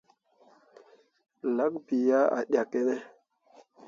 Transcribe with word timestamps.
Lak 1.55 1.73
bii 1.85 2.09
ah 2.19 2.43
ɗyakkene? 2.49 2.95